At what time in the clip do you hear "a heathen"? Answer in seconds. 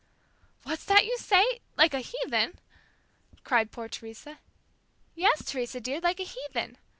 1.93-2.57, 6.19-6.79